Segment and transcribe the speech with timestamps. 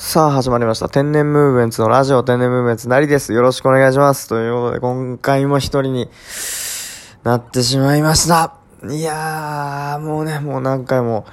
[0.00, 0.88] さあ始まりました。
[0.88, 3.32] 天然ムーブメンツのラジオ天然ムーブメンツなりです。
[3.32, 4.28] よろしくお願いします。
[4.28, 6.08] ということで今回も一人に
[7.24, 8.54] なってしまいました。
[8.88, 11.26] いやー、もうね、もう何回も、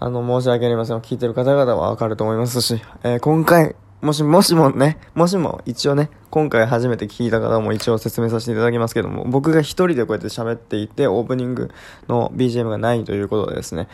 [0.00, 0.96] あの、申し訳ありません。
[0.98, 11.70] 聞いてる方々はわかると思いますし、えー今回、もし、もしもね、もしも一応ね、今回初めて聞いた方も一応説明させていただきますけども、僕が一人でこうやって喋っていて、オープニング
[12.08, 13.86] の BGM がないということでですね、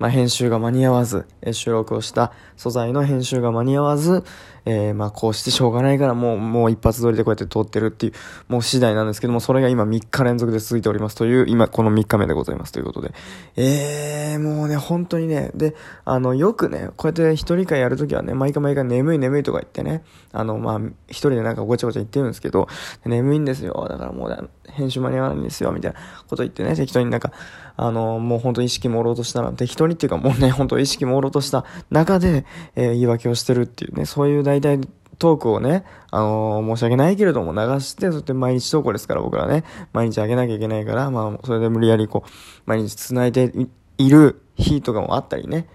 [0.00, 4.24] まあ、編集が間に合わず、えー収録をした素材の編集が間に合わず、
[4.64, 8.12] えーまあ、こうしてしょうがないからもう、もう一発撮りでこうやって撮ってるっていう、
[8.48, 11.16] もう次第なんですけども、それが今3日連続で続いております。
[11.16, 12.72] という、今この3日目でございます。
[12.72, 13.12] ということで。
[13.56, 15.74] えー、もうね、本当にね、で、
[16.06, 22.68] あの、よくね、こうやって一人会やるときはね、毎回毎回眠い眠いとか言ってね、あの、まあ、一人でなんかごちゃごちゃ言ってるんですけど、
[23.04, 24.36] 眠いんですよ、だからもうね、
[24.70, 27.32] 編集間に合わないんですよ、みたいなこと言ってね、適当になんか、
[27.76, 32.44] あの、もう本当意識朦朧としたら、適当にっていうかもうね、本当意識朦朧とした中で、
[32.76, 34.80] えー言い訳をしてるっていうね、そういう大体
[35.18, 42.30] トークをね、あのー申し訳ないけれども流して、そして毎日投稿ですから僕らね、毎日あげなきゃいけないから、まあ、それで無理やりこう、
[42.66, 43.52] 毎日繋いで
[43.98, 45.68] いる日とかもあったりね、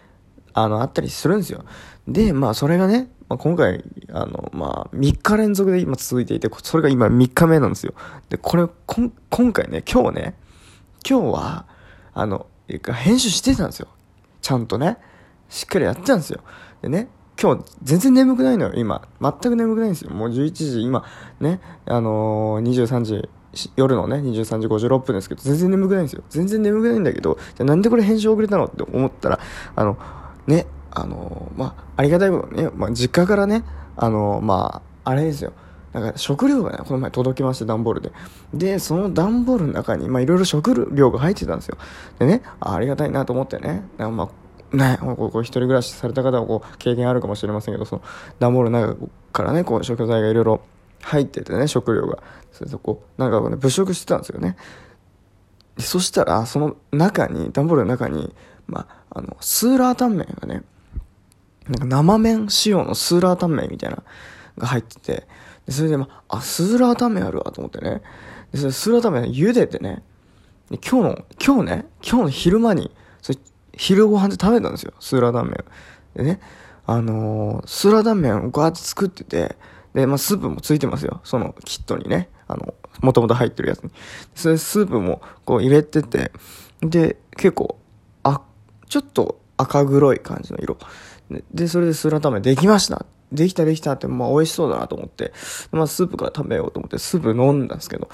[0.53, 1.65] あの、あったりするんですよ。
[2.07, 7.93] で、まあ、それがね、まあ、今回、あの、まあ、3日連続で今続いていて、それが今3日目なんですよ。
[8.29, 10.35] で、これ、こん今回ね、今日ね、
[11.07, 11.65] 今日は、
[12.13, 13.87] あの、編集してたんですよ。
[14.45, 14.99] ちゃんとね。
[15.49, 16.41] しっかりやってたんですよ。
[16.83, 17.07] でね、
[17.41, 19.01] 今日全然眠くないのよ、今。
[19.19, 20.11] 全く眠くないんですよ。
[20.11, 21.03] もう11時、今、
[21.39, 23.27] ね、あのー、23時、
[23.75, 26.23] 夜のね、23時56分ですけど、全然眠くないんですよ。
[26.29, 28.65] 全然眠くないんだけど、じゃなんでこれ編集遅れたの？
[28.65, 29.39] って思ったら、
[29.75, 29.97] あの、
[30.45, 33.63] ね、あのーまあ、ありがたいことね、まあ、実家からね、
[33.97, 35.53] あのーまあ、あれですよ。
[35.95, 38.11] なんか食料がね、この前届きまして、段ボールで。
[38.53, 41.77] で、その段ボールの中に、まあ、いろいろ食料が入ってたんですよ。
[42.19, 44.29] でね、あありがたいなと思ってね、なんかま
[44.73, 48.01] あ、ね、こうこう一人暮らしされた方はこう経験あるかもしれませんけど、その
[48.39, 50.61] 段ボールの中からね、こう食材がいろいろ
[51.01, 52.21] 入っててね、食料が。
[52.51, 54.57] それでこう、なんかこうね、物色してたんですよね。
[55.79, 58.35] そしたら、その中に、段ボールの中に、
[58.67, 60.63] まあ、あの、スーラータンメンがね、
[61.69, 64.03] なんか生麺仕様のスーラータンメンみたいなの
[64.57, 65.27] が入ってて、
[65.65, 68.01] でそれで、まあ、あ、スーラータメあるわと思ってね。
[68.51, 70.03] で、それスーラータメ茹でてね、
[70.69, 73.39] で今日の、今日ね、今日の昼間に、それ
[73.73, 75.57] 昼ご飯で食べたんですよ、スーラータメ。
[76.15, 76.39] でね、
[76.85, 79.55] あのースーラータメをガーッと作ってて、
[79.93, 82.29] で、まあ、スープもついてますよ、そのキットにね。
[82.47, 83.91] あの、もともと入ってるやつに。
[84.35, 86.31] それスープもこう入れてて、
[86.81, 87.79] で、結構、
[88.23, 88.41] あ、
[88.87, 90.77] ちょっと赤黒い感じの色。
[91.53, 93.05] で、それでスーラータメできました。
[93.31, 95.33] できたできたって、まあ美味しそうだなと思って、
[95.71, 98.09] まあスープから食べようと思ってスープ飲んだんですけど、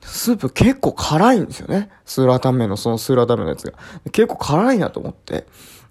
[0.00, 1.90] スープ結構辛いんですよね。
[2.04, 3.74] スーラータンメンの、そのスーラータンメンのやつが。
[4.12, 5.46] 結構辛いなと思って。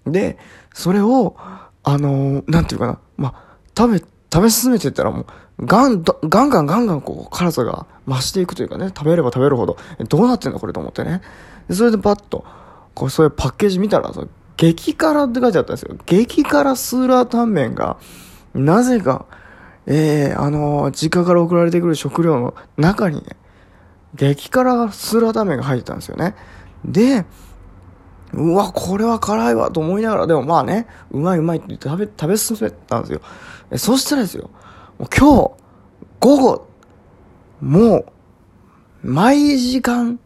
[0.06, 0.38] で、
[0.74, 1.36] それを、
[1.82, 5.26] あのーなんていうかな、まあ、食べ、食べ進めてったらもう、
[5.66, 9.76] ガン、ガンガンガンガンこう、辛さが増していくというかね、食べれば食べるほど、
[10.08, 11.20] どうなってんだこれと思ってね。
[11.70, 12.44] それでパッと、
[12.94, 14.12] こう、そういうパッケージ見たら、
[14.56, 15.96] 激辛って書いてあったんですよ。
[16.06, 17.98] 激辛スーラータンメンが、
[18.54, 19.26] なぜか、
[19.86, 23.36] えー、あのー実家から送られてくる食料の中にね、
[24.14, 26.34] 激辛スーラーメが入ってたんですよね。
[26.84, 27.24] で、
[28.32, 33.20] うわ、これは辛いわと思いながら、でもまあね、うまいうまいって食べ、食べ進めたんですよ。
[33.70, 34.50] えそしたらですよ、
[34.98, 35.50] もう今日、
[36.20, 36.68] 午後、
[37.60, 38.06] もう、
[39.02, 40.20] 毎時間、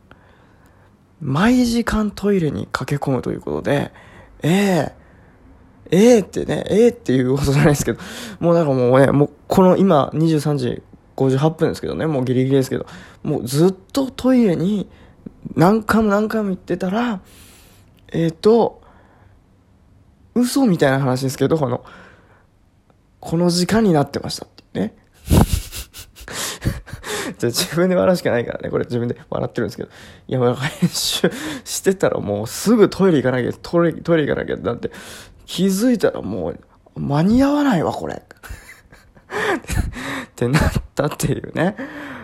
[1.20, 3.92] 毎時間トイレに駆け込むということで、
[4.42, 5.03] ええ
[5.94, 8.00] ええってね、ええっていうことじゃないですけど、
[8.40, 10.82] もうなんかもうね、もうこの今23時
[11.16, 12.86] 58分ですけどね、もうギリギリですけど、
[13.22, 14.88] もうずっとトイレに
[15.54, 17.20] 何回も何回も行ってたら、
[18.12, 18.82] えっ、と、
[20.34, 21.84] 嘘みたいな話ですけど、この、
[23.20, 24.96] この時間になってましたってね。
[27.38, 29.88] じゃ自分で笑うしかないからね、これ自分で笑ってるんですけど。
[30.28, 31.30] いや、もう編集
[31.64, 34.90] してたらもうすぐトイレ行かなきゃ、トイレ、トイレ行かなきゃってなって、
[35.46, 36.60] 気づいたらもう
[36.96, 38.14] 間に合わないわ、これ。
[38.14, 38.18] っ
[40.34, 40.62] てなっ
[40.94, 41.76] たっていうね。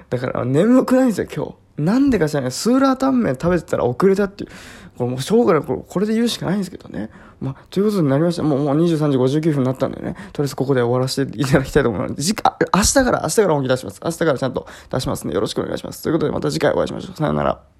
[0.09, 1.55] だから眠くないんですよ、今日。
[1.81, 2.53] なんでか知らない。
[2.53, 4.51] スーラータンメン食べてたら遅れたっていう。
[4.97, 5.63] これもうしょうがない。
[5.63, 7.11] これこれで言うしかないんですけどね。
[7.41, 8.43] まあ、ということになりました。
[8.43, 10.15] もうもう23時59分になったんでね。
[10.33, 12.23] とりあえずここで終わらせていただきたいと思います。
[12.23, 14.01] 次回、明日から、明日から本気出します。
[14.05, 16.03] 明日からちゃんと出しますんでよろしくお願いします。
[16.03, 17.17] ということでまた次回お会いしましょう。
[17.17, 17.80] さよなら。